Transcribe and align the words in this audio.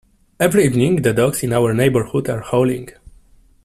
Every 0.39 0.65
evening, 0.65 1.03
the 1.03 1.13
dogs 1.13 1.43
in 1.43 1.53
our 1.53 1.75
neighbourhood 1.75 2.27
are 2.27 2.41
howling. 2.41 2.89